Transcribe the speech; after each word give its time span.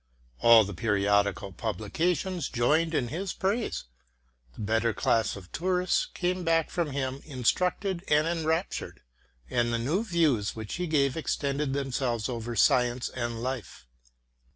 All 0.39 0.63
the 0.63 0.73
periodical 0.73 1.51
publications 1.51 2.49
joined 2.49 2.95
in 2.95 3.09
his 3.09 3.33
praise, 3.33 3.83
the 4.55 4.61
better 4.61 4.95
class 4.95 5.35
of 5.35 5.51
tourists 5.51 6.07
came 6.15 6.43
back 6.43 6.71
from 6.71 6.89
him 6.89 7.21
instructed 7.23 8.03
and 8.07 8.25
enraptured, 8.25 9.03
and 9.47 9.71
the 9.71 9.77
new 9.77 10.03
views 10.03 10.55
which 10.55 10.77
he 10.77 10.87
gave 10.87 11.15
extended 11.15 11.73
themselves 11.73 12.29
over 12.29 12.55
science 12.55 13.09
and 13.09 13.43
life. 13.43 13.85